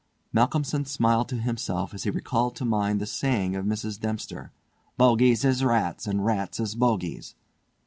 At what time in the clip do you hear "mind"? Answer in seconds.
2.65-2.99